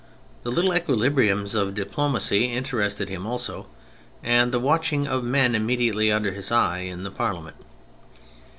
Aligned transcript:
The 0.41 0.49
little 0.49 0.71
equili 0.71 1.11
briums 1.13 1.53
of 1.53 1.75
diplomacy 1.75 2.45
interested 2.45 3.07
him 3.07 3.27
also, 3.27 3.67
and 4.23 4.51
the 4.51 4.57
watching 4.59 5.07
of 5.07 5.23
men 5.23 5.53
immediately 5.53 6.11
under 6.11 6.31
his 6.31 6.51
eye 6.51 6.79
in 6.79 7.03
the 7.03 7.11
Parliament. 7.11 7.57